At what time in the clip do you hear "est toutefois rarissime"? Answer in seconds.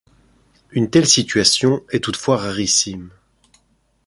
1.91-3.11